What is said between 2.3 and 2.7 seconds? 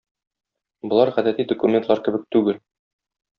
түгел.